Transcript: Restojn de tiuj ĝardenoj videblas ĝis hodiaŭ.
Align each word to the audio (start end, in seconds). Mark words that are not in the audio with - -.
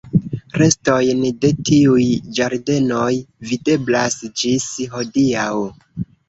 Restojn 0.59 1.19
de 1.43 1.51
tiuj 1.69 2.05
ĝardenoj 2.37 3.11
videblas 3.51 4.17
ĝis 4.45 4.67
hodiaŭ. 4.97 5.47